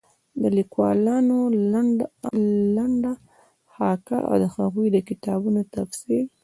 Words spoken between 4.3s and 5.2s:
د هغوی د